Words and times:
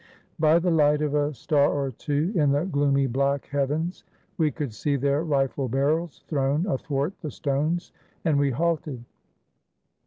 By 0.39 0.57
the 0.57 0.71
light 0.71 1.03
of 1.03 1.13
a 1.13 1.31
star 1.31 1.69
or 1.71 1.91
two 1.91 2.31
in 2.33 2.51
the 2.53 2.65
gloomy 2.65 3.05
black 3.05 3.45
heavens, 3.45 4.03
we 4.35 4.49
could 4.49 4.73
see 4.73 4.95
their 4.95 5.23
rifle 5.23 5.69
barrels 5.69 6.23
thrown 6.27 6.65
athwart 6.65 7.13
the 7.21 7.29
stones, 7.29 7.91
and 8.25 8.39
we 8.39 8.49
halted. 8.49 9.05